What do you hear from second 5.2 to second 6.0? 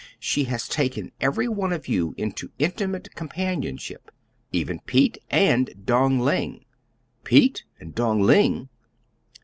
and